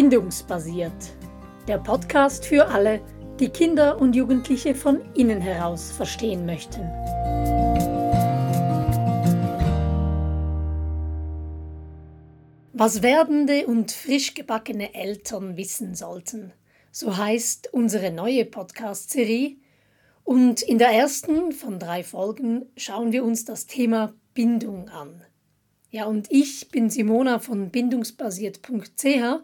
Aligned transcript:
Bindungsbasiert. 0.00 1.10
Der 1.66 1.78
Podcast 1.78 2.46
für 2.46 2.68
alle, 2.68 3.00
die 3.40 3.48
Kinder 3.48 4.00
und 4.00 4.14
Jugendliche 4.14 4.76
von 4.76 5.00
innen 5.16 5.40
heraus 5.40 5.90
verstehen 5.90 6.46
möchten. 6.46 6.82
Was 12.72 13.02
werdende 13.02 13.66
und 13.66 13.90
frisch 13.90 14.34
gebackene 14.34 14.94
Eltern 14.94 15.56
wissen 15.56 15.96
sollten, 15.96 16.52
so 16.92 17.16
heißt 17.16 17.74
unsere 17.74 18.12
neue 18.12 18.44
Podcast-Serie. 18.44 19.56
Und 20.22 20.62
in 20.62 20.78
der 20.78 20.90
ersten 20.90 21.50
von 21.50 21.80
drei 21.80 22.04
Folgen 22.04 22.66
schauen 22.76 23.10
wir 23.10 23.24
uns 23.24 23.44
das 23.44 23.66
Thema 23.66 24.14
Bindung 24.32 24.90
an. 24.90 25.24
Ja, 25.90 26.04
und 26.04 26.30
ich 26.30 26.68
bin 26.68 26.88
Simona 26.88 27.40
von 27.40 27.70
bindungsbasiert.ch 27.70 29.42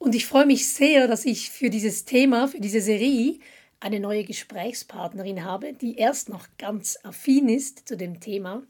und 0.00 0.14
ich 0.14 0.26
freue 0.26 0.46
mich 0.46 0.66
sehr, 0.66 1.06
dass 1.06 1.26
ich 1.26 1.50
für 1.50 1.68
dieses 1.68 2.06
Thema, 2.06 2.48
für 2.48 2.58
diese 2.58 2.80
Serie, 2.80 3.38
eine 3.80 4.00
neue 4.00 4.24
Gesprächspartnerin 4.24 5.44
habe, 5.44 5.74
die 5.74 5.96
erst 5.96 6.30
noch 6.30 6.48
ganz 6.58 6.98
affin 7.02 7.48
ist 7.48 7.86
zu 7.86 7.96
dem 7.96 8.18
Thema. 8.18 8.62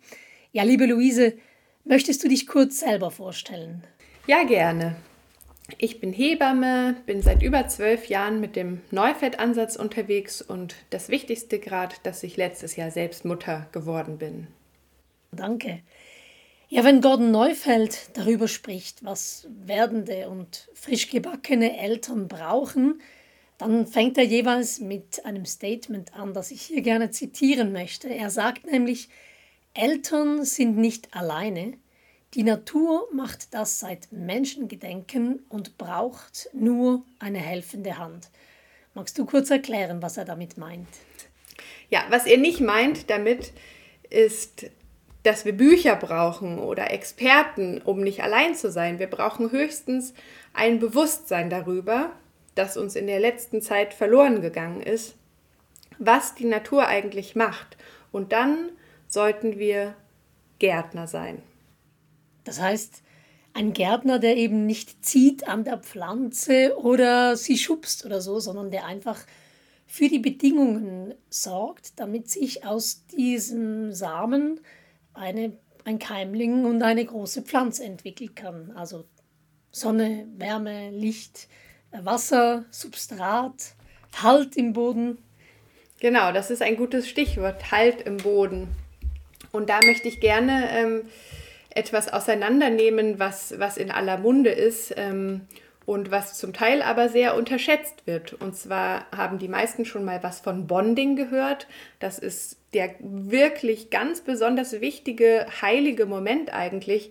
Ja, 0.53 0.65
liebe 0.65 0.87
Luise, 0.87 1.34
möchtest 1.84 2.23
du 2.25 2.29
dich 2.29 2.48
kurz 2.48 2.80
selber 2.80 3.12
vorstellen? 3.12 3.84
Ja, 4.27 4.43
gerne. 4.43 4.97
Ich 5.79 6.01
bin 6.01 6.12
Hebamme, 6.12 6.97
bin 7.06 7.23
seit 7.23 7.42
über 7.45 7.69
zwölf 7.69 8.06
Jahren 8.06 8.41
mit 8.41 8.56
dem 8.56 8.81
Neufettansatz 8.91 9.77
unterwegs 9.77 10.42
und 10.42 10.75
das 10.91 11.11
Wichtigste 11.11 11.61
gerade, 11.61 11.95
dass 12.03 12.25
ich 12.25 12.37
letztes 12.37 12.75
Jahr 12.75 12.91
selbst 12.91 13.25
Mutter 13.25 13.69
geworden 13.70 14.19
bin. 14.19 14.48
Danke. 15.31 15.81
Ja, 16.73 16.84
wenn 16.84 17.01
Gordon 17.01 17.33
Neufeld 17.33 18.16
darüber 18.16 18.47
spricht, 18.47 19.05
was 19.05 19.48
werdende 19.48 20.28
und 20.28 20.69
frisch 20.73 21.11
gebackene 21.11 21.77
Eltern 21.77 22.28
brauchen, 22.28 23.03
dann 23.58 23.89
fängt 23.89 24.17
er 24.17 24.25
jeweils 24.25 24.78
mit 24.78 25.25
einem 25.25 25.47
Statement 25.47 26.14
an, 26.14 26.33
das 26.33 26.53
ich 26.53 26.62
hier 26.62 26.83
gerne 26.83 27.11
zitieren 27.11 27.72
möchte. 27.72 28.08
Er 28.08 28.30
sagt 28.30 28.67
nämlich, 28.67 29.08
Eltern 29.75 30.45
sind 30.45 30.77
nicht 30.77 31.12
alleine, 31.12 31.72
die 32.34 32.45
Natur 32.45 33.08
macht 33.12 33.52
das 33.52 33.80
seit 33.80 34.12
Menschengedenken 34.12 35.41
und 35.48 35.77
braucht 35.77 36.50
nur 36.52 37.05
eine 37.19 37.41
helfende 37.41 37.98
Hand. 37.98 38.28
Magst 38.95 39.19
du 39.19 39.27
kurz 39.27 39.50
erklären, 39.50 40.02
was 40.02 40.19
er 40.19 40.25
damit 40.25 40.56
meint? 40.56 40.86
Ja, 41.89 42.05
was 42.11 42.27
er 42.27 42.39
nicht 42.39 42.61
meint 42.61 43.11
damit 43.11 43.52
ist, 44.08 44.67
dass 45.23 45.45
wir 45.45 45.53
Bücher 45.53 45.97
brauchen 45.97 46.59
oder 46.59 46.91
Experten, 46.91 47.81
um 47.83 48.01
nicht 48.01 48.23
allein 48.23 48.55
zu 48.55 48.71
sein. 48.71 48.99
Wir 48.99 49.09
brauchen 49.09 49.51
höchstens 49.51 50.15
ein 50.55 50.79
Bewusstsein 50.79 51.51
darüber, 51.51 52.13
das 52.55 52.77
uns 52.77 52.97
in 52.97 53.07
der 53.07 53.21
letzten 53.21 53.61
Zeit 53.61 53.95
verloren 53.95 54.41
gegangen 54.41 54.83
ist, 54.83 55.15
was 55.98 56.35
die 56.35 56.47
Natur 56.47 56.87
eigentlich 56.87 57.37
macht. 57.37 57.77
Und 58.13 58.33
dann 58.33 58.71
sollten 59.09 59.59
wir 59.59 59.95
Gärtner 60.59 61.07
sein. 61.07 61.43
Das 62.45 62.61
heißt, 62.61 63.03
ein 63.53 63.73
Gärtner, 63.73 64.19
der 64.19 64.37
eben 64.37 64.65
nicht 64.65 65.05
zieht 65.05 65.47
an 65.47 65.65
der 65.65 65.79
Pflanze 65.79 66.79
oder 66.79 67.37
sie 67.37 67.59
schubst 67.59 68.07
oder 68.07 68.21
so, 68.21 68.39
sondern 68.41 68.71
der 68.71 68.87
einfach 68.87 69.19
für 69.87 70.09
die 70.09 70.21
Bedingungen 70.21 71.15
sorgt, 71.29 71.98
damit 71.98 72.31
sich 72.31 72.65
aus 72.65 73.07
diesem 73.07 73.93
Samen 73.93 74.61
eine, 75.14 75.53
ein 75.84 75.98
Keimling 75.98 76.64
und 76.64 76.83
eine 76.83 77.05
große 77.05 77.42
Pflanze 77.42 77.84
entwickeln 77.84 78.34
kann. 78.34 78.72
Also 78.77 79.05
Sonne, 79.70 80.27
Wärme, 80.36 80.91
Licht, 80.91 81.48
Wasser, 81.92 82.64
Substrat, 82.70 83.75
Halt 84.22 84.56
im 84.56 84.72
Boden. 84.72 85.19
Genau, 86.00 86.33
das 86.33 86.51
ist 86.51 86.62
ein 86.62 86.77
gutes 86.77 87.08
Stichwort, 87.08 87.70
Halt 87.70 88.02
im 88.02 88.17
Boden. 88.17 88.68
Und 89.52 89.68
da 89.68 89.80
möchte 89.85 90.08
ich 90.08 90.20
gerne 90.20 90.68
ähm, 90.70 91.02
etwas 91.70 92.12
auseinandernehmen, 92.12 93.18
was, 93.18 93.58
was 93.58 93.77
in 93.77 93.90
aller 93.90 94.18
Munde 94.18 94.51
ist 94.51 94.95
ähm, 94.96 95.46
und 95.86 96.11
was 96.11 96.39
zum 96.39 96.52
Teil 96.52 96.83
aber 96.83 97.08
sehr 97.08 97.36
unterschätzt 97.36 98.06
wird. 98.06 98.33
Und 98.35 98.56
zwar 98.56 99.06
haben 99.11 99.39
die 99.39 99.48
meisten 99.48 99.85
schon 99.85 100.05
mal 100.05 100.23
was 100.23 100.40
von 100.40 100.67
Bonding 100.67 101.17
gehört. 101.17 101.67
Das 101.98 102.18
ist 102.18 102.60
der 102.75 102.95
wirklich 103.01 103.91
ganz 103.91 104.20
besonders 104.20 104.81
wichtige, 104.81 105.47
heilige 105.61 106.07
Moment 106.07 106.53
eigentlich, 106.53 107.11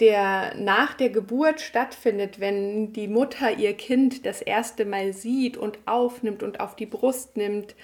der 0.00 0.54
nach 0.56 0.94
der 0.94 1.10
Geburt 1.10 1.60
stattfindet, 1.60 2.38
wenn 2.38 2.92
die 2.92 3.08
Mutter 3.08 3.58
ihr 3.58 3.74
Kind 3.74 4.24
das 4.24 4.40
erste 4.40 4.84
Mal 4.84 5.12
sieht 5.12 5.56
und 5.56 5.78
aufnimmt 5.86 6.42
und 6.42 6.60
auf 6.60 6.76
die 6.76 6.86
Brust 6.86 7.36
nimmt 7.36 7.74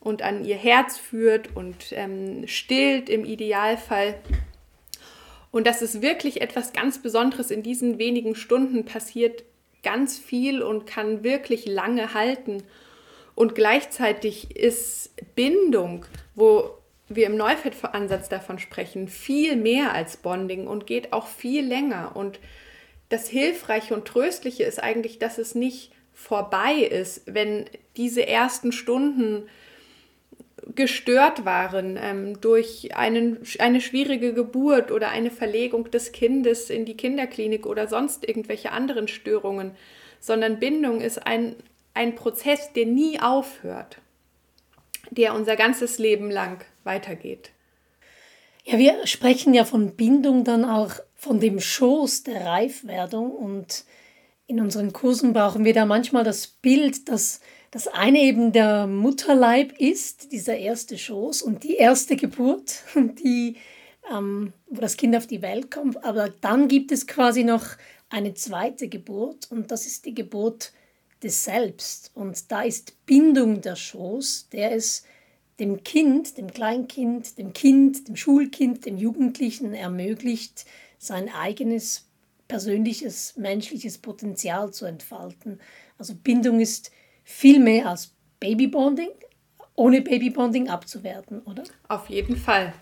und 0.00 0.22
an 0.22 0.44
ihr 0.44 0.56
Herz 0.56 0.98
führt 0.98 1.54
und 1.54 1.92
ähm, 1.92 2.46
stillt 2.46 3.08
im 3.08 3.24
Idealfall. 3.24 4.16
Und 5.52 5.66
das 5.66 5.82
ist 5.82 6.02
wirklich 6.02 6.40
etwas 6.40 6.72
ganz 6.72 7.02
Besonderes. 7.02 7.50
In 7.50 7.62
diesen 7.62 7.98
wenigen 7.98 8.34
Stunden 8.34 8.84
passiert 8.84 9.44
ganz 9.82 10.18
viel 10.18 10.62
und 10.62 10.86
kann 10.86 11.22
wirklich 11.22 11.66
lange 11.66 12.14
halten. 12.14 12.62
Und 13.34 13.54
gleichzeitig 13.54 14.56
ist 14.56 15.12
Bindung, 15.40 16.04
wo 16.34 16.68
wir 17.08 17.24
im 17.24 17.38
Neufett-Ansatz 17.38 18.28
davon 18.28 18.58
sprechen, 18.58 19.08
viel 19.08 19.56
mehr 19.56 19.94
als 19.94 20.18
Bonding 20.18 20.66
und 20.66 20.86
geht 20.86 21.14
auch 21.14 21.28
viel 21.28 21.64
länger. 21.64 22.12
Und 22.14 22.40
das 23.08 23.26
Hilfreiche 23.26 23.94
und 23.94 24.04
Tröstliche 24.04 24.64
ist 24.64 24.82
eigentlich, 24.82 25.18
dass 25.18 25.38
es 25.38 25.54
nicht 25.54 25.92
vorbei 26.12 26.74
ist, 26.74 27.22
wenn 27.24 27.64
diese 27.96 28.26
ersten 28.26 28.70
Stunden 28.70 29.48
gestört 30.74 31.46
waren 31.46 31.98
ähm, 31.98 32.38
durch 32.42 32.94
einen, 32.94 33.38
eine 33.60 33.80
schwierige 33.80 34.34
Geburt 34.34 34.92
oder 34.92 35.08
eine 35.08 35.30
Verlegung 35.30 35.90
des 35.90 36.12
Kindes 36.12 36.68
in 36.68 36.84
die 36.84 36.98
Kinderklinik 36.98 37.64
oder 37.64 37.88
sonst 37.88 38.28
irgendwelche 38.28 38.72
anderen 38.72 39.08
Störungen, 39.08 39.70
sondern 40.20 40.60
Bindung 40.60 41.00
ist 41.00 41.26
ein, 41.26 41.56
ein 41.94 42.14
Prozess, 42.14 42.74
der 42.74 42.84
nie 42.84 43.18
aufhört, 43.20 44.02
der 45.10 45.34
unser 45.34 45.56
ganzes 45.56 45.98
Leben 45.98 46.30
lang 46.30 46.64
weitergeht. 46.84 47.50
Ja, 48.64 48.78
wir 48.78 49.06
sprechen 49.06 49.54
ja 49.54 49.64
von 49.64 49.96
Bindung 49.96 50.44
dann 50.44 50.64
auch 50.64 50.92
von 51.16 51.40
dem 51.40 51.60
Schoß 51.60 52.24
der 52.24 52.44
Reifwerdung 52.44 53.30
und 53.32 53.84
in 54.46 54.60
unseren 54.60 54.92
Kursen 54.92 55.32
brauchen 55.32 55.64
wir 55.64 55.74
da 55.74 55.86
manchmal 55.86 56.24
das 56.24 56.46
Bild, 56.46 57.08
dass 57.08 57.40
das 57.70 57.86
eine 57.86 58.18
eben 58.18 58.52
der 58.52 58.86
Mutterleib 58.86 59.78
ist, 59.78 60.32
dieser 60.32 60.56
erste 60.56 60.98
Schoß 60.98 61.42
und 61.42 61.62
die 61.62 61.76
erste 61.76 62.16
Geburt, 62.16 62.82
die, 63.22 63.56
ähm, 64.12 64.52
wo 64.68 64.80
das 64.80 64.96
Kind 64.96 65.14
auf 65.14 65.26
die 65.26 65.42
Welt 65.42 65.70
kommt. 65.70 66.02
Aber 66.04 66.28
dann 66.40 66.66
gibt 66.66 66.90
es 66.90 67.06
quasi 67.06 67.44
noch 67.44 67.64
eine 68.08 68.34
zweite 68.34 68.88
Geburt 68.88 69.50
und 69.50 69.70
das 69.70 69.86
ist 69.86 70.04
die 70.04 70.14
Geburt 70.14 70.72
des 71.22 71.44
Selbst. 71.44 72.10
Und 72.14 72.50
da 72.50 72.62
ist 72.62 73.06
Bindung 73.06 73.60
der 73.60 73.76
Schoß, 73.76 74.48
der 74.52 74.72
es 74.72 75.04
dem 75.58 75.84
Kind, 75.84 76.38
dem 76.38 76.50
Kleinkind, 76.52 77.38
dem 77.38 77.52
Kind, 77.52 78.08
dem 78.08 78.16
Schulkind, 78.16 78.86
dem 78.86 78.96
Jugendlichen 78.96 79.74
ermöglicht, 79.74 80.64
sein 80.98 81.28
eigenes 81.28 82.06
persönliches 82.48 83.36
menschliches 83.36 83.98
Potenzial 83.98 84.72
zu 84.72 84.86
entfalten. 84.86 85.60
Also 85.98 86.14
Bindung 86.14 86.60
ist 86.60 86.90
viel 87.22 87.60
mehr 87.60 87.86
als 87.86 88.12
Babybonding, 88.40 89.10
ohne 89.76 90.00
Babybonding 90.00 90.68
abzuwerten, 90.68 91.42
oder? 91.42 91.62
Auf 91.88 92.08
jeden 92.08 92.36
Fall. 92.36 92.72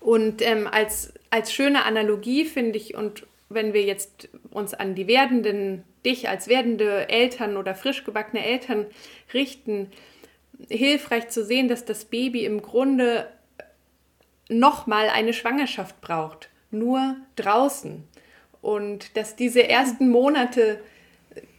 Und 0.00 0.42
ähm, 0.42 0.66
als, 0.66 1.12
als 1.30 1.52
schöne 1.52 1.84
Analogie 1.84 2.44
finde 2.44 2.78
ich, 2.78 2.94
und 2.94 3.26
wenn 3.48 3.72
wir 3.72 3.84
jetzt 3.84 4.28
uns 4.50 4.74
an 4.74 4.94
die 4.94 5.06
werdenden, 5.06 5.84
dich 6.04 6.28
als 6.28 6.48
werdende 6.48 7.08
Eltern 7.08 7.56
oder 7.56 7.74
frisch 7.74 8.04
gebackene 8.04 8.44
Eltern 8.44 8.86
richten, 9.32 9.90
hilfreich 10.68 11.28
zu 11.28 11.44
sehen, 11.44 11.68
dass 11.68 11.84
das 11.84 12.04
Baby 12.04 12.44
im 12.44 12.62
Grunde 12.62 13.28
nochmal 14.48 15.08
eine 15.08 15.32
Schwangerschaft 15.32 16.00
braucht, 16.00 16.48
nur 16.70 17.16
draußen. 17.36 18.04
Und 18.60 19.16
dass 19.16 19.36
diese 19.36 19.68
ersten 19.68 20.08
Monate 20.08 20.80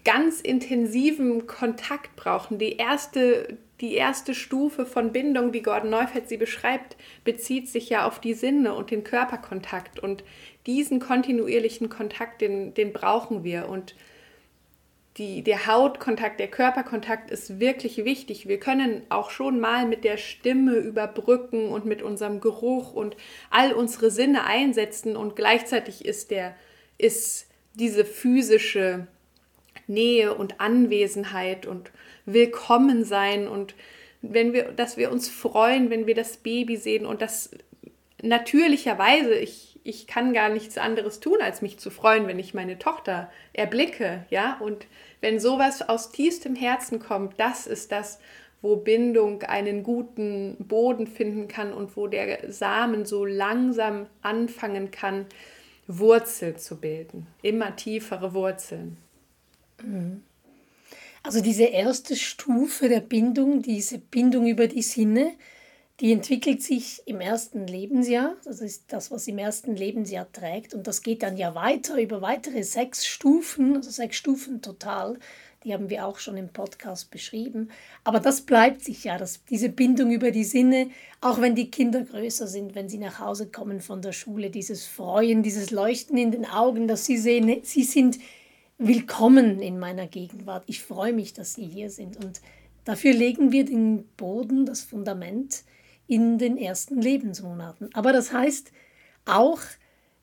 ganz 0.04 0.42
intensiven 0.42 1.48
Kontakt 1.48 2.16
brauchen. 2.16 2.58
Die 2.58 2.78
erste, 2.78 3.58
die 3.82 3.94
erste 3.94 4.34
Stufe 4.34 4.86
von 4.86 5.12
Bindung, 5.12 5.54
wie 5.54 5.62
Gordon 5.62 5.92
Neufeld 5.92 6.28
sie 6.28 6.38
beschreibt, 6.38 6.98
bezieht 7.24 7.70
sich 7.70 7.90
ja 7.90 8.08
auf 8.08 8.20
die 8.20 8.34
Sinne 8.34 8.74
und 8.74 8.92
den 8.92 9.04
Körperkontakt. 9.04 10.00
Und 10.00 10.24
diesen 10.66 11.00
kontinuierlichen 11.00 11.90
Kontakt, 11.90 12.42
den, 12.42 12.74
den 12.74 12.92
brauchen 12.92 13.44
wir. 13.44 13.70
Und 13.70 13.96
die, 15.20 15.44
der 15.44 15.68
Hautkontakt, 15.68 16.40
der 16.40 16.48
Körperkontakt 16.48 17.30
ist 17.30 17.60
wirklich 17.60 18.06
wichtig. 18.06 18.48
Wir 18.48 18.60
können 18.60 19.04
auch 19.10 19.30
schon 19.30 19.60
mal 19.60 19.86
mit 19.86 20.04
der 20.04 20.18
Stimme 20.18 20.76
überbrücken 20.76 21.70
und 21.70 21.86
mit 21.86 22.02
unserem 22.02 22.40
Geruch 22.40 22.94
und 22.94 23.18
all 23.50 23.74
unsere 23.74 24.10
Sinne 24.10 24.46
einsetzen. 24.46 25.18
Und 25.18 25.36
gleichzeitig 25.36 26.06
ist, 26.06 26.32
der, 26.32 26.56
ist 26.98 27.48
diese 27.74 28.06
physische 28.06 29.08
Nähe 29.88 30.34
und 30.34 30.60
Anwesenheit 30.60 31.66
und 31.66 31.92
Willkommen 32.26 33.06
sein 33.06 33.48
und 33.48 33.74
wenn 34.22 34.54
wir, 34.54 34.72
dass 34.72 34.98
wir 34.98 35.12
uns 35.12 35.30
freuen, 35.30 35.90
wenn 35.90 36.06
wir 36.06 36.14
das 36.14 36.38
Baby 36.38 36.78
sehen 36.78 37.06
und 37.06 37.22
das 37.22 37.52
natürlicherweise, 38.22 39.34
ich, 39.34 39.80
ich 39.84 40.08
kann 40.08 40.34
gar 40.34 40.50
nichts 40.50 40.78
anderes 40.78 41.20
tun, 41.20 41.38
als 41.42 41.62
mich 41.62 41.80
zu 41.80 41.90
freuen, 41.90 42.28
wenn 42.28 42.38
ich 42.38 42.54
meine 42.54 42.78
Tochter 42.78 43.32
erblicke, 43.54 44.26
ja, 44.30 44.58
und 44.60 44.86
wenn 45.22 45.40
sowas 45.40 45.88
aus 45.88 46.12
tiefstem 46.12 46.56
Herzen 46.56 47.00
kommt, 47.00 47.40
das 47.40 47.68
ist 47.68 47.92
das, 47.92 48.20
wo 48.62 48.76
Bindung 48.76 49.44
einen 49.44 49.84
guten 49.84 50.58
Boden 50.60 51.08
finden 51.08 51.48
kann 51.48 51.74
und 51.74 51.96
wo 51.96 52.08
der 52.08 52.52
Samen 52.52 53.06
so 53.06 53.26
langsam 53.26 54.08
anfangen 54.22 54.92
kann, 54.92 55.26
Wurzeln 55.88 56.58
zu 56.58 56.78
bilden, 56.78 57.26
immer 57.42 57.76
tiefere 57.76 58.34
Wurzeln. 58.34 58.98
Mhm. 59.82 60.24
Also 61.24 61.42
diese 61.42 61.64
erste 61.64 62.16
Stufe 62.16 62.88
der 62.88 63.02
Bindung, 63.02 63.62
diese 63.62 63.98
Bindung 63.98 64.48
über 64.48 64.68
die 64.68 64.82
Sinne, 64.82 65.34
die 66.00 66.14
entwickelt 66.14 66.64
sich 66.64 67.02
im 67.06 67.20
ersten 67.20 67.68
Lebensjahr. 67.68 68.36
Das 68.46 68.62
ist 68.62 68.86
das, 68.94 69.12
was 69.12 69.28
im 69.28 69.38
ersten 69.38 69.76
Lebensjahr 69.76 70.32
trägt. 70.32 70.74
Und 70.74 70.88
das 70.88 71.02
geht 71.02 71.24
dann 71.24 71.36
ja 71.36 71.56
weiter 71.56 72.02
über 72.02 72.22
weitere 72.22 72.64
sechs 72.64 73.06
Stufen, 73.06 73.76
also 73.76 73.90
sechs 73.90 74.16
Stufen 74.16 74.62
total. 74.62 75.20
Die 75.66 75.74
haben 75.74 75.90
wir 75.90 76.06
auch 76.06 76.20
schon 76.20 76.38
im 76.38 76.48
Podcast 76.48 77.12
beschrieben. 77.12 77.70
Aber 78.06 78.22
das 78.22 78.42
bleibt 78.42 78.82
sich 78.82 79.04
ja, 79.04 79.18
dass 79.18 79.44
diese 79.44 79.68
Bindung 79.68 80.12
über 80.12 80.32
die 80.32 80.46
Sinne, 80.46 80.90
auch 81.20 81.42
wenn 81.42 81.54
die 81.54 81.70
Kinder 81.70 82.02
größer 82.02 82.48
sind, 82.48 82.76
wenn 82.76 82.88
sie 82.88 82.98
nach 82.98 83.20
Hause 83.20 83.48
kommen 83.48 83.82
von 83.82 84.02
der 84.02 84.14
Schule, 84.14 84.52
dieses 84.52 84.86
Freuen, 84.86 85.44
dieses 85.44 85.70
Leuchten 85.70 86.18
in 86.18 86.32
den 86.32 86.46
Augen, 86.46 86.88
dass 86.88 87.06
sie 87.06 87.18
sehen, 87.18 87.54
sie 87.64 87.84
sind 87.84 88.20
willkommen 88.78 89.60
in 89.60 89.78
meiner 89.78 90.08
Gegenwart. 90.08 90.64
Ich 90.68 90.82
freue 90.82 91.12
mich, 91.12 91.34
dass 91.34 91.56
sie 91.56 91.66
hier 91.66 91.90
sind. 91.90 92.16
Und 92.24 92.40
dafür 92.86 93.12
legen 93.12 93.52
wir 93.52 93.66
den 93.66 94.06
Boden, 94.16 94.66
das 94.66 94.80
Fundament 94.80 95.64
in 96.10 96.40
den 96.40 96.58
ersten 96.58 97.02
Lebensmonaten. 97.02 97.94
Aber 97.94 98.12
das 98.12 98.34
heißt 98.34 98.72
auch, 99.26 99.60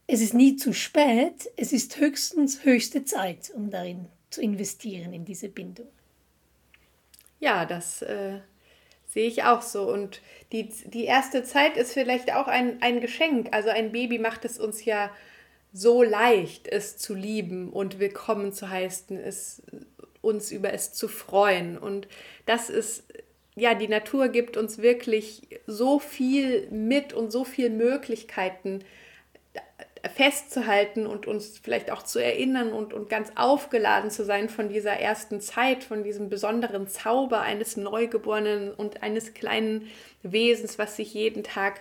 es 0.08 0.20
ist 0.20 0.34
nie 0.34 0.56
zu 0.56 0.72
spät, 0.72 1.48
es 1.56 1.72
ist 1.72 1.98
höchstens 1.98 2.64
höchste 2.64 3.04
Zeit, 3.04 3.52
um 3.54 3.70
darin 3.70 4.06
zu 4.30 4.42
investieren, 4.42 5.12
in 5.12 5.24
diese 5.24 5.48
Bindung. 5.48 5.86
Ja, 7.38 7.66
das 7.66 8.02
äh, 8.02 8.40
sehe 9.06 9.28
ich 9.28 9.44
auch 9.44 9.62
so. 9.62 9.88
Und 9.88 10.20
die, 10.50 10.68
die 10.86 11.04
erste 11.04 11.44
Zeit 11.44 11.76
ist 11.76 11.92
vielleicht 11.92 12.34
auch 12.34 12.48
ein, 12.48 12.82
ein 12.82 13.00
Geschenk. 13.00 13.48
Also 13.52 13.68
ein 13.68 13.92
Baby 13.92 14.18
macht 14.18 14.44
es 14.44 14.58
uns 14.58 14.84
ja 14.84 15.10
so 15.72 16.02
leicht, 16.02 16.66
es 16.66 16.98
zu 16.98 17.14
lieben 17.14 17.70
und 17.70 18.00
willkommen 18.00 18.52
zu 18.52 18.70
heißen, 18.70 19.20
es, 19.20 19.62
uns 20.20 20.50
über 20.50 20.72
es 20.72 20.92
zu 20.94 21.06
freuen. 21.06 21.78
Und 21.78 22.08
das 22.44 22.70
ist 22.70 23.04
ja, 23.56 23.75
die 23.75 23.88
Natur 23.88 24.29
gibt 24.29 24.56
uns 24.56 24.79
wirklich 24.79 25.43
so 25.67 25.99
viel 25.99 26.69
mit 26.70 27.14
und 27.14 27.32
so 27.32 27.44
viele 27.44 27.70
Möglichkeiten 27.70 28.85
festzuhalten 30.14 31.06
und 31.06 31.26
uns 31.26 31.58
vielleicht 31.58 31.91
auch 31.91 32.03
zu 32.03 32.23
erinnern 32.23 32.73
und, 32.73 32.93
und 32.93 33.08
ganz 33.08 33.32
aufgeladen 33.35 34.11
zu 34.11 34.25
sein 34.25 34.49
von 34.49 34.69
dieser 34.69 34.93
ersten 34.93 35.41
Zeit, 35.41 35.85
von 35.85 36.05
diesem 36.05 36.29
besonderen 36.29 36.87
Zauber 36.87 37.41
eines 37.41 37.76
Neugeborenen 37.76 38.73
und 38.73 39.03
eines 39.03 39.35
kleinen 39.35 39.91
Wesens, 40.23 40.79
was 40.79 40.97
sich 40.97 41.14
jeden 41.14 41.43
Tag 41.43 41.81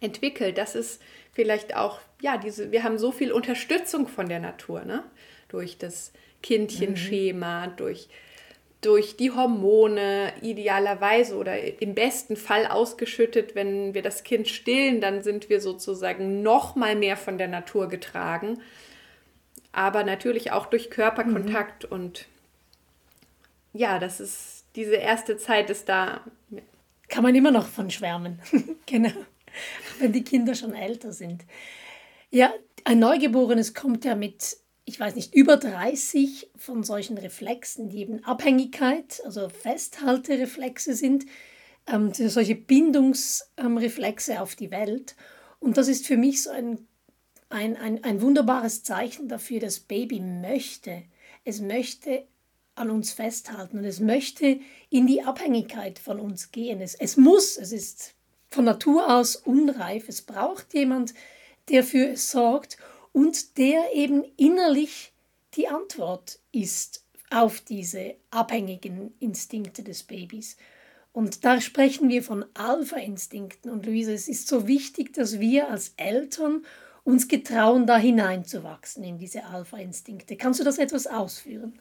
entwickelt. 0.00 0.56
Das 0.56 0.74
ist 0.74 1.02
vielleicht 1.32 1.76
auch, 1.76 2.00
ja, 2.20 2.38
diese, 2.38 2.70
wir 2.70 2.84
haben 2.84 2.98
so 2.98 3.12
viel 3.12 3.32
Unterstützung 3.32 4.08
von 4.08 4.28
der 4.28 4.40
Natur, 4.40 4.84
ne? 4.84 5.02
Durch 5.48 5.78
das 5.78 6.12
Kindchenschema, 6.42 7.66
mhm. 7.66 7.76
durch 7.76 8.08
durch 8.80 9.16
die 9.16 9.30
Hormone 9.30 10.32
idealerweise 10.42 11.36
oder 11.36 11.80
im 11.80 11.94
besten 11.94 12.36
Fall 12.36 12.66
ausgeschüttet, 12.66 13.54
wenn 13.54 13.94
wir 13.94 14.02
das 14.02 14.22
Kind 14.22 14.48
stillen, 14.48 15.00
dann 15.00 15.22
sind 15.22 15.48
wir 15.48 15.60
sozusagen 15.60 16.42
noch 16.42 16.76
mal 16.76 16.94
mehr 16.94 17.16
von 17.16 17.38
der 17.38 17.48
Natur 17.48 17.88
getragen. 17.88 18.60
Aber 19.72 20.04
natürlich 20.04 20.52
auch 20.52 20.66
durch 20.66 20.90
Körperkontakt 20.90 21.84
mhm. 21.84 21.92
und 21.92 22.26
ja, 23.72 23.98
das 23.98 24.20
ist 24.20 24.64
diese 24.74 24.96
erste 24.96 25.36
Zeit 25.36 25.70
ist 25.70 25.88
da. 25.88 26.20
Kann 27.08 27.22
man 27.22 27.34
immer 27.34 27.50
noch 27.50 27.66
von 27.66 27.90
schwärmen. 27.90 28.40
genau. 28.86 29.12
Wenn 29.98 30.12
die 30.12 30.24
Kinder 30.24 30.54
schon 30.54 30.74
älter 30.74 31.12
sind. 31.12 31.44
Ja, 32.30 32.52
ein 32.84 32.98
Neugeborenes 32.98 33.74
kommt 33.74 34.04
ja 34.04 34.14
mit 34.14 34.58
ich 34.88 34.98
weiß 34.98 35.16
nicht, 35.16 35.34
über 35.34 35.56
30 35.56 36.48
von 36.56 36.84
solchen 36.84 37.18
Reflexen, 37.18 37.88
die 37.90 37.98
eben 37.98 38.24
Abhängigkeit, 38.24 39.20
also 39.24 39.48
Festhaltereflexe 39.48 40.94
sind, 40.94 41.26
ähm, 41.88 42.12
solche 42.14 42.54
Bindungsreflexe 42.54 44.32
ähm, 44.32 44.38
auf 44.38 44.54
die 44.54 44.70
Welt. 44.70 45.16
Und 45.58 45.76
das 45.76 45.88
ist 45.88 46.06
für 46.06 46.16
mich 46.16 46.44
so 46.44 46.50
ein, 46.50 46.86
ein, 47.48 47.76
ein, 47.76 48.04
ein 48.04 48.20
wunderbares 48.22 48.84
Zeichen 48.84 49.28
dafür, 49.28 49.58
dass 49.58 49.80
Baby 49.80 50.20
möchte. 50.20 51.02
Es 51.44 51.60
möchte 51.60 52.24
an 52.76 52.90
uns 52.90 53.12
festhalten 53.12 53.78
und 53.78 53.84
es 53.84 53.98
möchte 53.98 54.60
in 54.88 55.08
die 55.08 55.22
Abhängigkeit 55.24 55.98
von 55.98 56.20
uns 56.20 56.52
gehen. 56.52 56.80
Es, 56.80 56.94
es 56.94 57.16
muss, 57.16 57.56
es 57.56 57.72
ist 57.72 58.14
von 58.50 58.64
Natur 58.64 59.12
aus 59.12 59.34
unreif. 59.34 60.08
Es 60.08 60.22
braucht 60.22 60.74
jemand, 60.74 61.12
der 61.68 61.82
für 61.82 62.10
es 62.10 62.30
sorgt 62.30 62.78
und 63.16 63.56
der 63.56 63.94
eben 63.94 64.24
innerlich 64.36 65.14
die 65.54 65.68
Antwort 65.68 66.38
ist 66.52 67.02
auf 67.30 67.60
diese 67.60 68.16
abhängigen 68.30 69.14
Instinkte 69.20 69.82
des 69.82 70.02
Babys. 70.02 70.58
Und 71.14 71.42
da 71.46 71.62
sprechen 71.62 72.10
wir 72.10 72.22
von 72.22 72.44
Alpha-Instinkten. 72.52 73.70
Und 73.70 73.86
Luise, 73.86 74.12
es 74.12 74.28
ist 74.28 74.48
so 74.48 74.68
wichtig, 74.68 75.14
dass 75.14 75.40
wir 75.40 75.70
als 75.70 75.94
Eltern 75.96 76.66
uns 77.04 77.26
getrauen, 77.26 77.86
da 77.86 77.96
hineinzuwachsen 77.96 79.02
in 79.02 79.16
diese 79.16 79.44
Alpha-Instinkte. 79.44 80.36
Kannst 80.36 80.60
du 80.60 80.64
das 80.64 80.76
etwas 80.76 81.06
ausführen? 81.06 81.78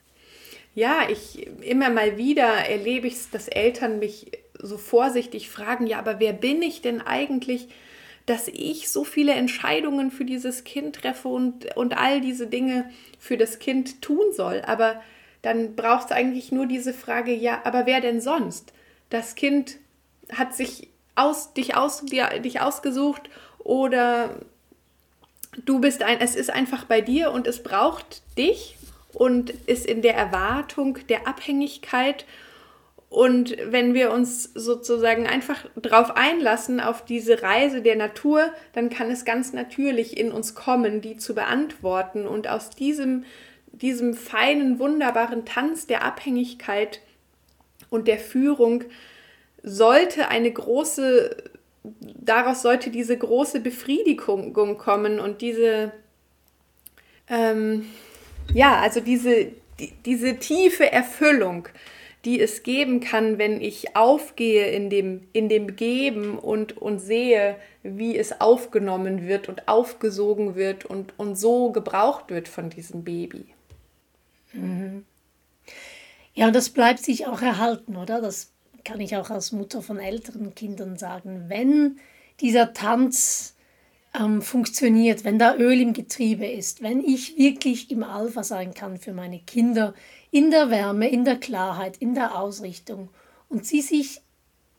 Ja, 0.74 1.10
ich 1.10 1.48
immer 1.62 1.90
mal 1.90 2.16
wieder 2.16 2.48
erlebe 2.48 3.08
ich 3.08 3.16
es, 3.16 3.30
dass 3.30 3.50
Eltern 3.50 4.00
mich 4.00 4.32
so 4.58 4.78
vorsichtig 4.78 5.50
fragen, 5.50 5.86
ja, 5.86 6.00
aber 6.00 6.22
wer 6.22 6.32
bin 6.32 6.62
ich 6.62 6.82
denn 6.82 7.02
eigentlich? 7.02 7.68
Dass 8.26 8.48
ich 8.48 8.90
so 8.90 9.04
viele 9.04 9.34
Entscheidungen 9.34 10.12
für 10.12 10.26
dieses 10.26 10.64
Kind 10.64 10.96
treffe 10.96 11.28
und, 11.28 11.76
und 11.76 11.98
all 11.98 12.22
diese 12.22 12.48
Dinge 12.48 12.90
für 13.20 13.38
das 13.38 13.60
Kind 13.60 14.02
tun 14.02 14.34
soll. 14.34 14.64
Aber 14.66 15.02
dann 15.42 15.76
braucht 15.76 16.06
es 16.06 16.12
eigentlich 16.12 16.52
nur 16.52 16.66
diese 16.66 16.94
Frage, 16.94 17.34
ja, 17.34 17.62
aber 17.66 17.86
wer 17.86 18.02
denn 18.02 18.22
sonst? 18.22 18.74
Das 19.10 19.36
Kind 19.36 19.78
hat 20.32 20.56
sich 20.56 20.90
aus, 21.14 21.54
dich, 21.54 21.76
aus, 21.76 22.04
dich 22.04 22.62
ausgesucht 22.62 23.30
oder 23.60 24.40
du 25.66 25.80
bist 25.80 26.02
ein, 26.02 26.20
es 26.20 26.36
ist 26.36 26.50
einfach 26.50 26.86
bei 26.86 27.02
dir 27.02 27.32
und 27.32 27.46
es 27.46 27.62
braucht 27.62 28.24
dich 28.38 28.76
und 29.14 29.52
ist 29.52 29.86
in 29.86 30.02
der 30.02 30.16
Erwartung 30.16 30.98
der 31.08 31.28
Abhängigkeit 31.28 32.26
und 33.16 33.56
wenn 33.64 33.94
wir 33.94 34.12
uns 34.12 34.44
sozusagen 34.56 35.26
einfach 35.26 35.64
darauf 35.78 36.18
einlassen, 36.18 36.82
auf 36.82 37.06
diese 37.06 37.42
Reise 37.42 37.82
der 37.82 37.96
Natur, 37.96 38.52
dann 38.74 38.90
kann 38.90 39.10
es 39.10 39.24
ganz 39.24 39.54
natürlich 39.54 40.18
in 40.18 40.34
uns 40.34 40.54
kommen, 40.54 41.00
die 41.00 41.16
zu 41.16 41.34
beantworten. 41.34 42.28
Und 42.28 42.50
aus 42.50 42.72
diesem, 42.72 43.24
diesem 43.72 44.16
feinen, 44.16 44.80
wunderbaren 44.80 45.46
Tanz 45.46 45.88
der 45.88 46.04
Abhängigkeit 46.04 47.00
und 47.90 48.10
der 48.10 48.20
Führung 48.20 48.84
sollte 49.64 50.28
eine 50.28 50.52
große, 50.52 51.38
daraus 52.20 52.64
sollte 52.64 52.90
diese 52.90 53.18
große 53.18 53.62
Befriedigung 53.62 54.78
kommen 54.78 55.22
und 55.22 55.42
diese, 55.42 55.94
ähm, 57.30 57.86
ja, 58.54 58.82
also 58.82 59.00
diese, 59.00 59.54
die, 59.80 59.94
diese 60.04 60.36
tiefe 60.36 60.92
Erfüllung 60.92 61.70
die 62.26 62.40
es 62.42 62.64
geben 62.64 63.00
kann, 63.00 63.38
wenn 63.38 63.62
ich 63.62 63.96
aufgehe 63.96 64.72
in 64.72 64.90
dem, 64.90 65.28
in 65.32 65.48
dem 65.48 65.76
Geben 65.76 66.40
und, 66.40 66.76
und 66.76 67.00
sehe, 67.00 67.56
wie 67.84 68.18
es 68.18 68.42
aufgenommen 68.42 69.28
wird 69.28 69.48
und 69.48 69.68
aufgesogen 69.68 70.56
wird 70.56 70.86
und, 70.86 71.14
und 71.18 71.36
so 71.36 71.72
gebraucht 71.72 72.32
wird 72.32 72.48
von 72.48 72.72
diesem 72.72 73.04
Baby. 73.04 73.46
Mhm. 74.54 75.06
Ja, 76.34 76.48
und 76.48 76.56
das 76.56 76.70
bleibt 76.70 77.00
sich 77.00 77.28
auch 77.28 77.42
erhalten, 77.42 77.96
oder? 77.96 78.22
Das 78.22 78.52
kann 78.84 79.00
ich 79.00 79.16
auch 79.16 79.30
als 79.30 79.52
Mutter 79.52 79.82
von 79.82 80.00
älteren 80.00 80.56
Kindern 80.56 80.98
sagen. 80.98 81.46
Wenn 81.48 82.00
dieser 82.42 82.74
Tanz 82.74 83.56
ähm, 84.20 84.42
funktioniert, 84.42 85.24
wenn 85.24 85.40
da 85.40 85.56
Öl 85.56 85.80
im 85.80 85.94
Getriebe 85.94 86.46
ist, 86.46 86.82
wenn 86.82 87.02
ich 87.02 87.38
wirklich 87.38 87.92
im 87.92 88.04
Alpha 88.04 88.44
sein 88.44 88.74
kann 88.74 88.98
für 88.98 89.14
meine 89.14 89.40
Kinder, 89.40 89.94
in 90.36 90.52
der 90.52 90.70
Wärme, 90.70 91.10
in 91.10 91.24
der 91.24 91.38
Klarheit, 91.38 91.96
in 91.96 92.14
der 92.14 92.38
Ausrichtung 92.38 93.08
und 93.48 93.66
sie 93.66 93.80
sich 93.80 94.20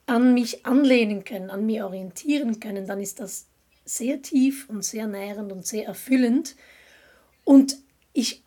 an 0.04 0.34
mich 0.34 0.66
anlehnen 0.66 1.25
können, 1.25 1.48
an 1.48 1.64
mir 1.64 1.86
orientieren 1.86 2.60
können, 2.60 2.86
dann 2.86 3.00
ist 3.00 3.20
das 3.20 3.46
sehr 3.86 4.20
tief 4.20 4.68
und 4.68 4.84
sehr 4.84 5.06
nährend 5.06 5.50
und 5.50 5.66
sehr 5.66 5.86
erfüllend. 5.86 6.56
Und 7.44 7.78
ich 8.12 8.42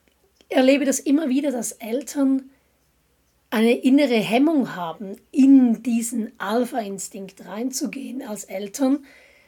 erlebe 0.49 0.85
das 0.85 0.99
immer 0.99 1.29
wieder, 1.29 1.51
dass 1.51 1.71
Eltern 1.71 2.51
eine 3.49 3.73
innere 3.73 4.19
Hemmung 4.19 4.75
haben, 4.75 5.15
in 5.31 5.81
diesen 5.81 6.31
Alpha-Instinkt 6.37 7.43
reinzugehen 7.43 8.21
als 8.21 8.43
Eltern. 8.43 9.03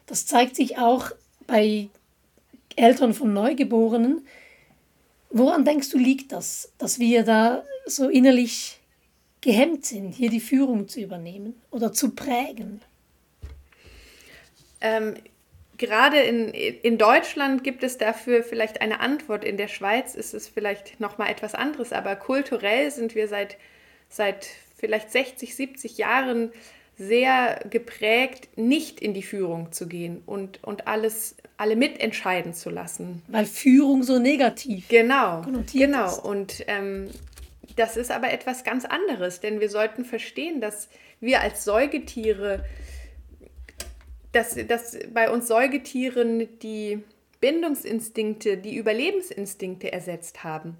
Das 0.07 0.25
zeigt 0.25 0.55
sich 0.55 0.79
auch 0.79 1.11
bei 1.45 1.89
Eltern 2.75 3.13
von 3.13 3.31
Neugeborenen. 3.33 4.25
Woran 5.31 5.65
denkst 5.65 5.89
du, 5.89 5.97
liegt 5.97 6.31
das, 6.31 6.73
dass 6.77 6.99
wir 6.99 7.23
da 7.23 7.63
so 7.85 8.09
innerlich 8.09 8.79
gehemmt 9.41 9.85
sind, 9.85 10.13
hier 10.13 10.29
die 10.29 10.39
Führung 10.39 10.87
zu 10.87 10.99
übernehmen 10.99 11.59
oder 11.71 11.93
zu 11.93 12.11
prägen? 12.11 12.81
Ähm, 14.81 15.15
gerade 15.77 16.19
in, 16.19 16.49
in 16.49 16.97
Deutschland 16.97 17.63
gibt 17.63 17.83
es 17.83 17.97
dafür 17.97 18.43
vielleicht 18.43 18.81
eine 18.81 18.99
Antwort. 18.99 19.43
In 19.43 19.57
der 19.57 19.67
Schweiz 19.67 20.15
ist 20.15 20.33
es 20.33 20.47
vielleicht 20.47 20.99
nochmal 20.99 21.31
etwas 21.31 21.55
anderes, 21.55 21.93
aber 21.93 22.15
kulturell 22.15 22.91
sind 22.91 23.15
wir 23.15 23.27
seit 23.27 23.57
seit 24.11 24.49
vielleicht 24.77 25.11
60, 25.11 25.55
70 25.55 25.97
Jahren 25.97 26.51
sehr 26.97 27.59
geprägt, 27.69 28.49
nicht 28.57 28.99
in 28.99 29.13
die 29.13 29.23
Führung 29.23 29.71
zu 29.71 29.87
gehen 29.87 30.21
und, 30.25 30.63
und 30.63 30.87
alles, 30.87 31.35
alle 31.57 31.75
mitentscheiden 31.75 32.53
zu 32.53 32.69
lassen. 32.69 33.21
Weil 33.27 33.45
Führung 33.45 34.03
so 34.03 34.19
negativ. 34.19 34.87
Genau, 34.89 35.41
genau. 35.73 36.05
Ist. 36.05 36.19
Und 36.19 36.63
ähm, 36.67 37.09
das 37.75 37.97
ist 37.97 38.11
aber 38.11 38.31
etwas 38.31 38.63
ganz 38.63 38.85
anderes, 38.85 39.39
denn 39.39 39.59
wir 39.59 39.69
sollten 39.69 40.05
verstehen, 40.05 40.61
dass 40.61 40.89
wir 41.19 41.41
als 41.41 41.63
Säugetiere, 41.63 42.65
dass, 44.31 44.55
dass 44.67 44.97
bei 45.13 45.29
uns 45.29 45.47
Säugetieren 45.47 46.47
die 46.59 47.03
Bindungsinstinkte, 47.39 48.57
die 48.57 48.75
Überlebensinstinkte 48.75 49.91
ersetzt 49.91 50.43
haben. 50.43 50.77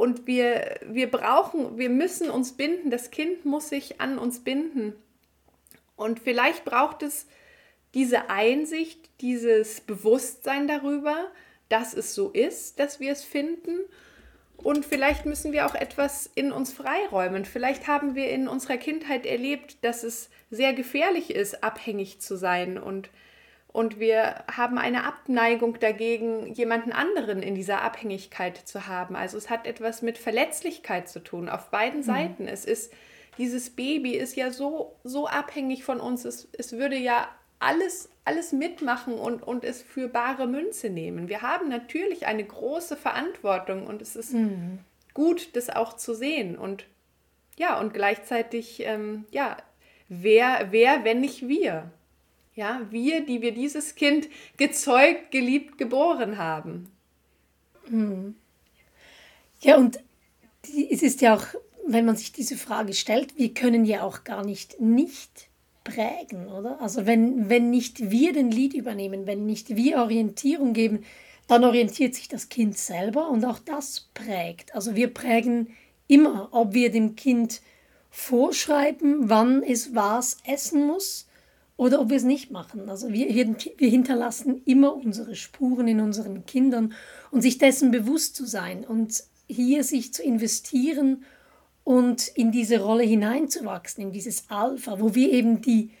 Und 0.00 0.26
wir, 0.26 0.80
wir 0.86 1.10
brauchen, 1.10 1.76
wir 1.76 1.90
müssen 1.90 2.30
uns 2.30 2.52
binden. 2.52 2.90
Das 2.90 3.10
Kind 3.10 3.44
muss 3.44 3.68
sich 3.68 4.00
an 4.00 4.16
uns 4.16 4.42
binden. 4.42 4.94
Und 5.94 6.20
vielleicht 6.20 6.64
braucht 6.64 7.02
es 7.02 7.26
diese 7.92 8.30
Einsicht, 8.30 9.10
dieses 9.20 9.82
Bewusstsein 9.82 10.66
darüber, 10.66 11.30
dass 11.68 11.92
es 11.92 12.14
so 12.14 12.30
ist, 12.30 12.78
dass 12.78 12.98
wir 12.98 13.12
es 13.12 13.24
finden. 13.24 13.78
Und 14.56 14.86
vielleicht 14.86 15.26
müssen 15.26 15.52
wir 15.52 15.66
auch 15.66 15.74
etwas 15.74 16.30
in 16.34 16.50
uns 16.50 16.72
freiräumen. 16.72 17.44
Vielleicht 17.44 17.86
haben 17.86 18.14
wir 18.14 18.30
in 18.30 18.48
unserer 18.48 18.78
Kindheit 18.78 19.26
erlebt, 19.26 19.84
dass 19.84 20.02
es 20.02 20.30
sehr 20.50 20.72
gefährlich 20.72 21.28
ist, 21.34 21.62
abhängig 21.62 22.22
zu 22.22 22.36
sein 22.36 22.78
und 22.78 23.10
und 23.72 24.00
wir 24.00 24.44
haben 24.50 24.78
eine 24.78 25.04
Abneigung 25.04 25.78
dagegen, 25.78 26.52
jemanden 26.54 26.92
anderen 26.92 27.42
in 27.42 27.54
dieser 27.54 27.82
Abhängigkeit 27.82 28.56
zu 28.56 28.88
haben. 28.88 29.14
Also 29.14 29.38
es 29.38 29.48
hat 29.48 29.66
etwas 29.66 30.02
mit 30.02 30.18
Verletzlichkeit 30.18 31.08
zu 31.08 31.20
tun, 31.20 31.48
auf 31.48 31.70
beiden 31.70 32.00
mhm. 32.00 32.04
Seiten. 32.04 32.48
Es 32.48 32.64
ist, 32.64 32.92
dieses 33.38 33.70
Baby 33.70 34.16
ist 34.16 34.34
ja 34.34 34.50
so, 34.50 34.96
so 35.04 35.28
abhängig 35.28 35.84
von 35.84 36.00
uns, 36.00 36.24
es, 36.24 36.48
es 36.58 36.72
würde 36.72 36.96
ja 36.96 37.28
alles, 37.60 38.08
alles 38.24 38.52
mitmachen 38.52 39.14
und, 39.14 39.42
und 39.42 39.62
es 39.62 39.82
für 39.82 40.08
bare 40.08 40.48
Münze 40.48 40.90
nehmen. 40.90 41.28
Wir 41.28 41.42
haben 41.42 41.68
natürlich 41.68 42.26
eine 42.26 42.44
große 42.44 42.96
Verantwortung 42.96 43.86
und 43.86 44.02
es 44.02 44.16
ist 44.16 44.32
mhm. 44.32 44.80
gut, 45.14 45.54
das 45.54 45.70
auch 45.70 45.94
zu 45.94 46.14
sehen. 46.14 46.58
Und 46.58 46.86
ja, 47.56 47.78
und 47.78 47.94
gleichzeitig, 47.94 48.82
ähm, 48.84 49.26
ja, 49.30 49.56
wer, 50.08 50.68
wer, 50.70 51.04
wenn 51.04 51.20
nicht 51.20 51.46
wir? 51.46 51.92
Ja, 52.60 52.86
wir, 52.90 53.24
die 53.24 53.40
wir 53.40 53.52
dieses 53.52 53.94
Kind 53.94 54.28
gezeugt, 54.58 55.30
geliebt, 55.30 55.78
geboren 55.78 56.36
haben. 56.36 56.92
Hm. 57.88 58.34
Ja, 59.62 59.78
und 59.78 59.98
es 60.64 61.00
ist 61.00 61.22
ja 61.22 61.36
auch, 61.36 61.46
wenn 61.86 62.04
man 62.04 62.16
sich 62.16 62.32
diese 62.32 62.58
Frage 62.58 62.92
stellt, 62.92 63.38
wir 63.38 63.54
können 63.54 63.86
ja 63.86 64.02
auch 64.02 64.24
gar 64.24 64.44
nicht 64.44 64.78
nicht 64.78 65.48
prägen, 65.84 66.48
oder? 66.48 66.82
Also 66.82 67.06
wenn, 67.06 67.48
wenn 67.48 67.70
nicht 67.70 68.10
wir 68.10 68.34
den 68.34 68.50
Lied 68.50 68.74
übernehmen, 68.74 69.26
wenn 69.26 69.46
nicht 69.46 69.74
wir 69.74 69.96
Orientierung 69.96 70.74
geben, 70.74 71.06
dann 71.48 71.64
orientiert 71.64 72.14
sich 72.14 72.28
das 72.28 72.50
Kind 72.50 72.76
selber 72.76 73.30
und 73.30 73.42
auch 73.46 73.60
das 73.60 74.10
prägt. 74.12 74.74
Also 74.74 74.94
wir 74.94 75.14
prägen 75.14 75.74
immer, 76.08 76.50
ob 76.50 76.74
wir 76.74 76.90
dem 76.90 77.16
Kind 77.16 77.62
vorschreiben, 78.10 79.30
wann 79.30 79.62
es 79.62 79.94
was 79.94 80.36
essen 80.44 80.86
muss 80.86 81.26
oder 81.80 81.98
ob 82.02 82.10
wir 82.10 82.18
es 82.18 82.24
nicht 82.24 82.50
machen. 82.50 82.90
Also 82.90 83.10
wir, 83.10 83.26
wir 83.34 83.88
hinterlassen 83.88 84.60
immer 84.66 84.94
unsere 84.94 85.34
Spuren 85.34 85.88
in 85.88 86.02
unseren 86.02 86.44
Kindern 86.44 86.92
und 87.30 87.40
sich 87.40 87.56
dessen 87.56 87.90
bewusst 87.90 88.36
zu 88.36 88.44
sein 88.44 88.84
und 88.84 89.24
hier 89.48 89.82
sich 89.82 90.12
zu 90.12 90.22
investieren 90.22 91.24
und 91.82 92.28
in 92.28 92.52
diese 92.52 92.82
Rolle 92.82 93.04
hineinzuwachsen, 93.04 94.02
in 94.02 94.12
dieses 94.12 94.50
Alpha, 94.50 95.00
wo 95.00 95.14
wir 95.14 95.32
eben 95.32 95.62
die 95.62 95.92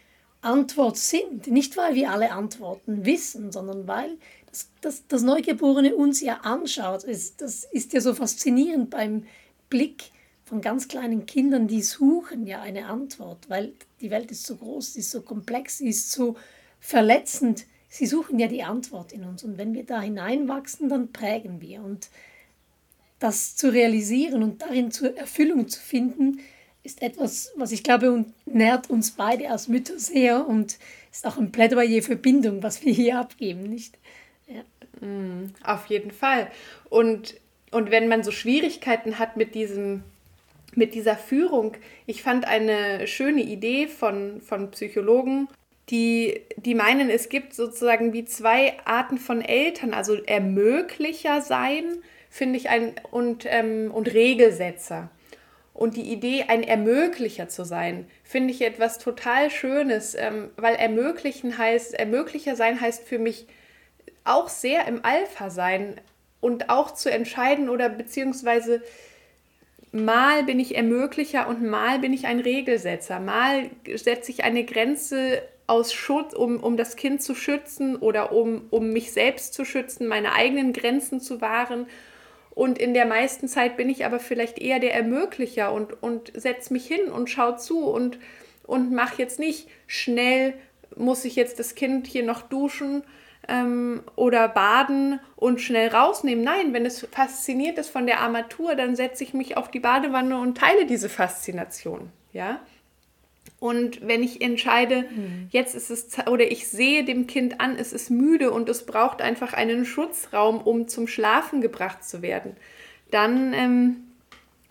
Antwort 0.42 0.98
sind. 0.98 1.46
Nicht, 1.46 1.78
weil 1.78 1.94
wir 1.94 2.10
alle 2.10 2.32
Antworten 2.32 3.06
wissen, 3.06 3.50
sondern 3.50 3.88
weil 3.88 4.18
das, 4.50 4.68
das, 4.82 5.06
das 5.08 5.22
Neugeborene 5.22 5.96
uns 5.96 6.20
ja 6.20 6.40
anschaut. 6.42 7.04
Es, 7.04 7.36
das 7.36 7.64
ist 7.64 7.94
ja 7.94 8.02
so 8.02 8.12
faszinierend 8.12 8.90
beim 8.90 9.24
Blick 9.70 10.10
von 10.50 10.60
ganz 10.60 10.88
kleinen 10.88 11.26
Kindern, 11.26 11.68
die 11.68 11.80
suchen 11.80 12.44
ja 12.44 12.60
eine 12.60 12.86
Antwort, 12.86 13.48
weil 13.48 13.72
die 14.00 14.10
Welt 14.10 14.32
ist 14.32 14.44
so 14.44 14.56
groß, 14.56 14.94
sie 14.94 14.98
ist 14.98 15.12
so 15.12 15.22
komplex, 15.22 15.78
sie 15.78 15.88
ist 15.88 16.10
so 16.10 16.36
verletzend. 16.80 17.66
Sie 17.88 18.06
suchen 18.06 18.40
ja 18.40 18.48
die 18.48 18.64
Antwort 18.64 19.12
in 19.12 19.22
uns 19.22 19.44
und 19.44 19.58
wenn 19.58 19.74
wir 19.74 19.84
da 19.84 20.00
hineinwachsen, 20.00 20.88
dann 20.88 21.12
prägen 21.12 21.60
wir. 21.60 21.82
Und 21.82 22.08
das 23.20 23.54
zu 23.54 23.72
realisieren 23.72 24.42
und 24.42 24.62
darin 24.62 24.90
zur 24.90 25.16
Erfüllung 25.16 25.68
zu 25.68 25.78
finden, 25.78 26.40
ist 26.82 27.00
etwas, 27.00 27.52
was 27.54 27.70
ich 27.70 27.84
glaube, 27.84 28.24
nährt 28.44 28.90
uns 28.90 29.12
beide 29.12 29.50
als 29.50 29.68
Mütter 29.68 30.00
sehr 30.00 30.48
und 30.48 30.78
ist 31.12 31.26
auch 31.28 31.38
ein 31.38 31.52
Plädoyer 31.52 32.02
für 32.02 32.16
Bindung, 32.16 32.64
was 32.64 32.84
wir 32.84 32.92
hier 32.92 33.20
abgeben, 33.20 33.62
nicht? 33.62 33.98
Ja. 34.48 35.06
Mm, 35.06 35.54
auf 35.62 35.86
jeden 35.86 36.10
Fall. 36.10 36.50
Und, 36.88 37.36
und 37.70 37.92
wenn 37.92 38.08
man 38.08 38.24
so 38.24 38.32
Schwierigkeiten 38.32 39.20
hat 39.20 39.36
mit 39.36 39.54
diesem 39.54 40.02
mit 40.74 40.94
dieser 40.94 41.16
Führung. 41.16 41.76
Ich 42.06 42.22
fand 42.22 42.46
eine 42.46 43.06
schöne 43.06 43.42
Idee 43.42 43.88
von, 43.88 44.40
von 44.40 44.70
Psychologen, 44.70 45.48
die, 45.90 46.42
die 46.56 46.74
meinen, 46.74 47.10
es 47.10 47.28
gibt 47.28 47.54
sozusagen 47.54 48.12
wie 48.12 48.24
zwei 48.24 48.76
Arten 48.84 49.18
von 49.18 49.42
Eltern, 49.42 49.92
also 49.92 50.14
Ermöglicher 50.14 51.40
sein, 51.40 51.84
finde 52.28 52.58
ich, 52.58 52.68
ein, 52.68 52.94
und, 53.10 53.44
ähm, 53.48 53.90
und 53.92 54.12
Regelsetzer. 54.12 55.10
Und 55.74 55.96
die 55.96 56.12
Idee, 56.12 56.44
ein 56.48 56.62
Ermöglicher 56.62 57.48
zu 57.48 57.64
sein, 57.64 58.06
finde 58.22 58.52
ich 58.52 58.62
etwas 58.62 58.98
total 58.98 59.50
Schönes, 59.50 60.14
ähm, 60.14 60.50
weil 60.56 60.74
ermöglichen 60.76 61.56
heißt, 61.56 61.94
Ermöglicher 61.94 62.54
sein 62.54 62.80
heißt 62.80 63.02
für 63.02 63.18
mich 63.18 63.46
auch 64.24 64.48
sehr 64.48 64.86
im 64.86 65.04
Alpha 65.04 65.50
sein 65.50 66.00
und 66.40 66.68
auch 66.70 66.92
zu 66.92 67.10
entscheiden 67.10 67.68
oder 67.68 67.88
beziehungsweise 67.88 68.82
mal 69.92 70.44
bin 70.44 70.60
ich 70.60 70.76
Ermöglicher 70.76 71.48
und 71.48 71.62
mal 71.62 71.98
bin 71.98 72.12
ich 72.12 72.26
ein 72.26 72.40
Regelsetzer. 72.40 73.20
Mal 73.20 73.70
setze 73.94 74.30
ich 74.30 74.44
eine 74.44 74.64
Grenze 74.64 75.42
aus 75.66 75.92
Schutz, 75.92 76.34
um, 76.34 76.58
um 76.58 76.76
das 76.76 76.96
Kind 76.96 77.22
zu 77.22 77.34
schützen 77.34 77.96
oder 77.96 78.32
um, 78.32 78.66
um 78.70 78.90
mich 78.90 79.12
selbst 79.12 79.54
zu 79.54 79.64
schützen, 79.64 80.08
meine 80.08 80.32
eigenen 80.32 80.72
Grenzen 80.72 81.20
zu 81.20 81.40
wahren. 81.40 81.86
Und 82.50 82.78
in 82.78 82.94
der 82.94 83.06
meisten 83.06 83.46
Zeit 83.46 83.76
bin 83.76 83.88
ich 83.88 84.04
aber 84.04 84.18
vielleicht 84.18 84.58
eher 84.58 84.80
der 84.80 84.94
Ermöglicher 84.94 85.72
und, 85.72 86.02
und 86.02 86.32
setze 86.34 86.72
mich 86.72 86.86
hin 86.86 87.10
und 87.10 87.30
schaue 87.30 87.56
zu 87.56 87.84
und, 87.84 88.18
und 88.64 88.92
mache 88.92 89.22
jetzt 89.22 89.38
nicht 89.38 89.68
schnell, 89.86 90.54
muss 90.96 91.24
ich 91.24 91.36
jetzt 91.36 91.60
das 91.60 91.76
Kind 91.76 92.08
hier 92.08 92.24
noch 92.24 92.42
duschen 92.42 93.04
ähm, 93.48 94.02
oder 94.16 94.48
baden 94.48 95.20
und 95.36 95.60
schnell 95.60 95.88
rausnehmen. 95.88 96.44
Nein, 96.44 96.72
wenn 96.72 96.86
es 96.86 97.06
fasziniert 97.10 97.78
ist 97.78 97.90
von 97.90 98.06
der 98.06 98.20
Armatur, 98.20 98.74
dann 98.74 98.96
setze 98.96 99.24
ich 99.24 99.34
mich 99.34 99.56
auf 99.56 99.70
die 99.70 99.80
Badewanne 99.80 100.38
und 100.38 100.58
teile 100.58 100.86
diese 100.86 101.08
Faszination. 101.08 102.10
Ja. 102.32 102.60
Und 103.58 104.06
wenn 104.06 104.22
ich 104.22 104.40
entscheide, 104.40 105.02
mhm. 105.02 105.48
jetzt 105.50 105.74
ist 105.74 105.90
es, 105.90 106.08
oder 106.26 106.50
ich 106.50 106.68
sehe 106.68 107.04
dem 107.04 107.26
Kind 107.26 107.60
an, 107.60 107.76
es 107.76 107.92
ist 107.92 108.10
müde 108.10 108.52
und 108.52 108.68
es 108.68 108.86
braucht 108.86 109.20
einfach 109.20 109.52
einen 109.52 109.84
Schutzraum, 109.84 110.60
um 110.62 110.88
zum 110.88 111.06
Schlafen 111.06 111.60
gebracht 111.60 112.02
zu 112.02 112.22
werden, 112.22 112.56
dann, 113.10 113.52
ähm, 113.52 113.96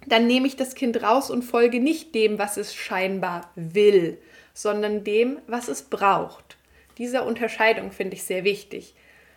dann 0.07 0.25
nehme 0.25 0.47
ich 0.47 0.55
das 0.55 0.73
Kind 0.73 1.03
raus 1.03 1.29
und 1.29 1.43
folge 1.43 1.79
nicht 1.79 2.15
dem, 2.15 2.39
was 2.39 2.57
es 2.57 2.73
scheinbar 2.73 3.51
will, 3.55 4.17
sondern 4.55 5.03
dem, 5.03 5.37
was 5.45 5.67
es 5.67 5.83
braucht. 5.83 6.57
Diese 6.99 7.23
Unterscheidung 7.23 7.91
finde 7.91 8.15
ich 8.15 8.23
sehr 8.23 8.43
wichtig. 8.43 8.93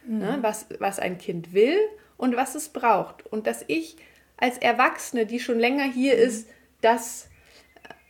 Mhm. 0.06 0.18
Ne, 0.18 0.38
was, 0.42 0.66
was 0.78 0.98
ein 0.98 1.16
Kind 1.16 1.54
will 1.54 1.78
und 2.18 2.36
was 2.36 2.54
es 2.54 2.68
braucht. 2.68 3.26
Und 3.26 3.46
dass 3.46 3.64
ich 3.68 3.96
als 4.36 4.58
Erwachsene, 4.58 5.24
die 5.24 5.40
schon 5.40 5.58
länger 5.58 5.84
hier 5.84 6.14
mhm. 6.14 6.22
ist, 6.22 6.48
das 6.82 7.28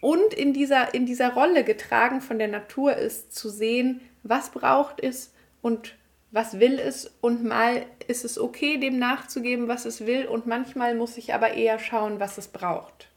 und 0.01 0.35
in 0.35 0.53
dieser, 0.53 0.95
in 0.95 1.07
dieser 1.07 1.33
Rolle 1.35 1.63
getragen 1.63 2.21
von 2.21 2.39
der 2.39 2.49
Natur 2.49 2.97
ist, 2.97 3.35
zu 3.35 3.49
sehen, 3.49 4.01
was 4.25 4.51
braucht 4.51 5.01
es 5.01 5.33
und 5.61 5.95
was 6.33 6.59
will 6.59 6.79
es 6.81 7.15
und 7.21 7.45
mal 7.45 7.87
ist 8.09 8.25
es 8.25 8.39
okay, 8.39 8.79
dem 8.79 8.99
nachzugeben, 8.99 9.69
was 9.69 9.85
es 9.85 10.05
will 10.05 10.27
und 10.27 10.47
manchmal 10.47 10.97
muss 10.97 11.19
ich 11.19 11.35
aber 11.35 11.53
eher 11.53 11.79
schauen, 11.79 12.19
was 12.19 12.37
es 12.39 12.49
braucht. 12.49 13.09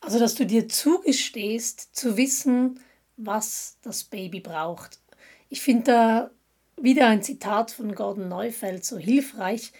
Also, 0.00 0.18
dass 0.18 0.36
du 0.36 0.46
dir 0.46 0.68
zugestehst, 0.68 1.94
zu 1.94 2.16
wissen, 2.16 2.80
was 3.16 3.78
das 3.82 4.04
Baby 4.04 4.40
braucht. 4.40 5.00
Ich 5.48 5.62
finde 5.62 5.84
da 5.84 6.30
wieder 6.76 7.08
ein 7.08 7.22
Zitat 7.22 7.70
von 7.70 7.94
Gordon 7.94 8.28
Neufeld 8.28 8.84
so 8.84 8.98
hilfreich. 8.98 9.72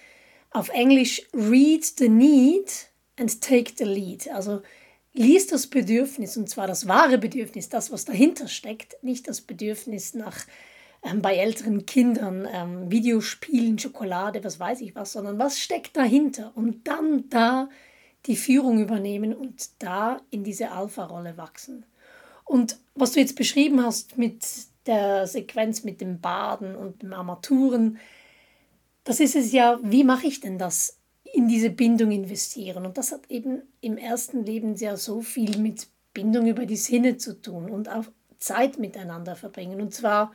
Auf 0.51 0.69
Englisch, 0.71 1.23
read 1.35 1.85
the 1.85 2.09
need 2.09 2.89
and 3.19 3.41
take 3.41 3.73
the 3.77 3.85
lead. 3.85 4.29
Also 4.31 4.63
lies 5.13 5.47
das 5.47 5.67
Bedürfnis, 5.67 6.37
und 6.37 6.49
zwar 6.49 6.67
das 6.67 6.87
wahre 6.87 7.19
Bedürfnis, 7.19 7.69
das, 7.69 7.91
was 7.91 8.05
dahinter 8.05 8.49
steckt, 8.49 9.03
nicht 9.03 9.29
das 9.29 9.41
Bedürfnis 9.41 10.15
nach 10.15 10.47
ähm, 11.03 11.23
bei 11.23 11.37
älteren 11.37 11.87
Kindern, 11.87 12.47
ähm, 12.51 12.91
Videospielen, 12.91 13.79
Schokolade, 13.79 14.45
was 14.45 14.61
weiß 14.61 14.81
ich 14.83 14.95
was, 14.95 15.13
sondern 15.13 15.39
was 15.39 15.59
steckt 15.59 15.97
dahinter 15.97 16.53
und 16.55 16.87
dann 16.87 17.29
da 17.29 17.69
die 18.27 18.37
Führung 18.37 18.81
übernehmen 18.81 19.35
und 19.35 19.71
da 19.79 20.21
in 20.31 20.45
diese 20.45 20.71
Alpha-Rolle 20.71 21.37
wachsen. 21.37 21.85
Und 22.45 22.79
was 22.95 23.13
du 23.13 23.21
jetzt 23.21 23.37
beschrieben 23.37 23.83
hast 23.83 24.19
mit 24.19 24.45
der 24.87 25.27
Sequenz 25.27 25.85
mit 25.85 26.01
dem 26.01 26.21
Baden 26.21 26.77
und 26.77 27.03
dem 27.03 27.13
Armaturen, 27.13 27.99
das 29.05 29.21
ist 29.21 29.37
es 29.37 29.53
ja, 29.53 29.79
wie 29.83 30.05
mache 30.05 30.27
ich 30.27 30.41
denn 30.41 30.59
das 30.59 30.99
in 31.33 31.49
diese 31.49 31.71
Bindung 31.71 32.11
investieren? 32.11 32.87
Und 32.87 32.99
das 32.99 33.13
hat 33.13 33.31
eben 33.31 33.63
im 33.81 33.99
ersten 33.99 34.45
Leben 34.45 34.75
ja 34.77 34.97
so 34.97 35.21
viel 35.21 35.59
mit 35.59 35.89
Bindung 36.13 36.47
über 36.47 36.67
die 36.67 36.77
Sinne 36.77 37.17
zu 37.17 37.41
tun 37.41 37.71
und 37.71 37.89
auch 37.89 38.05
Zeit 38.39 38.79
miteinander 38.79 39.37
verbringen. 39.37 39.81
Und 39.81 39.95
zwar 39.95 40.33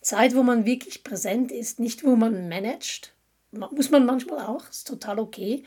Zeit, 0.00 0.34
wo 0.34 0.42
man 0.42 0.64
wirklich 0.64 1.02
präsent 1.02 1.50
ist, 1.50 1.80
nicht 1.80 2.04
wo 2.04 2.16
man 2.16 2.48
managt. 2.48 3.14
Muss 3.50 3.90
man 3.90 4.06
manchmal 4.06 4.46
auch, 4.46 4.68
ist 4.68 4.86
total 4.86 5.18
okay. 5.18 5.64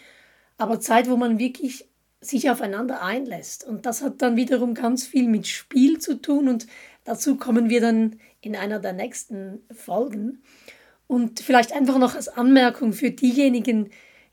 Aber 0.57 0.79
Zeit, 0.79 1.09
wo 1.09 1.15
man 1.15 1.39
wirklich 1.39 1.87
sich 2.19 2.49
aufeinander 2.49 3.01
einlässt. 3.01 3.65
Und 3.65 3.85
das 3.85 4.01
hat 4.01 4.21
dann 4.21 4.35
wiederum 4.35 4.73
ganz 4.73 5.05
viel 5.05 5.27
mit 5.27 5.47
Spiel 5.47 5.99
zu 5.99 6.21
tun 6.21 6.49
und 6.49 6.67
dazu 7.07 7.37
kommen 7.37 7.69
wir 7.69 7.81
dann 7.81 8.19
in 8.41 8.55
einer 8.55 8.79
der 8.79 8.93
nächsten 8.93 9.61
Folgen. 9.71 10.43
Und 11.07 11.39
vielleicht 11.39 11.73
einfach 11.73 11.97
noch 11.97 12.15
als 12.15 12.27
Anmerkung 12.27 12.91
für 12.91 13.11
diejenigen, 13.11 13.89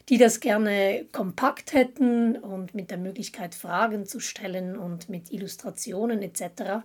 die 0.09 0.19
das 0.19 0.40
gerne 0.40 1.07
kompakt 1.12 1.73
hätten 1.73 2.37
und 2.37 2.75
mit 2.75 2.90
der 2.90 2.99
Möglichkeit 2.99 3.54
Fragen 3.54 4.07
zu 4.07 4.21
stellen 4.21 4.76
und 4.76 5.09
mit 5.09 5.33
Illustrationen 5.33 6.21
etc. 6.21 6.85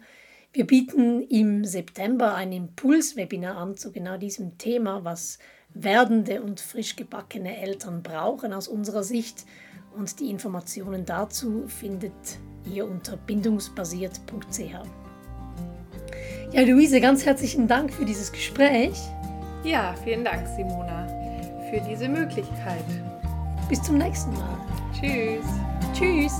Wir 0.53 0.65
bieten 0.65 1.21
im 1.23 1.65
September 1.65 2.35
ein 2.35 2.53
Impulswebinar 2.53 3.57
an 3.57 3.75
zu 3.75 3.91
genau 3.91 4.17
diesem 4.17 4.57
Thema, 4.57 5.03
was 5.03 5.39
werdende 5.73 6.41
und 6.41 6.59
frisch 6.59 6.95
gebackene 6.95 7.57
Eltern 7.57 8.03
brauchen 8.03 8.53
aus 8.53 8.67
unserer 8.67 9.03
Sicht. 9.03 9.45
Und 9.95 10.19
die 10.19 10.29
Informationen 10.29 11.03
dazu 11.03 11.67
findet 11.67 12.13
ihr 12.71 12.85
unter 12.85 13.17
bindungsbasiert.ch. 13.17 15.08
Ja, 16.51 16.63
Luise, 16.63 16.99
ganz 16.99 17.25
herzlichen 17.25 17.67
Dank 17.67 17.93
für 17.93 18.05
dieses 18.05 18.31
Gespräch. 18.31 18.99
Ja, 19.63 19.93
vielen 20.03 20.23
Dank, 20.23 20.47
Simona, 20.47 21.05
für 21.69 21.79
diese 21.79 22.09
Möglichkeit. 22.09 22.83
Bis 23.69 23.83
zum 23.83 23.99
nächsten 23.99 24.33
Mal. 24.33 24.57
Tschüss. 24.99 25.45
Tschüss. 25.93 26.33